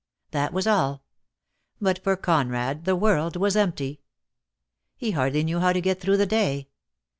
[0.31, 1.03] That was all;
[1.79, 4.01] but for Conrad the world was empty.
[4.97, 6.69] He hardly knew how to get through the day.